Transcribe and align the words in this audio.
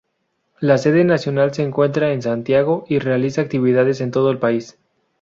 La 0.59 0.79
sede 0.79 1.03
nacional 1.03 1.53
se 1.53 1.61
encuentra 1.61 2.11
en 2.11 2.23
Santiago 2.23 2.85
y 2.89 2.97
realiza 2.97 3.41
actividades 3.41 4.01
en 4.01 4.09
todo 4.09 4.31
el 4.31 4.39
país. 4.39 4.79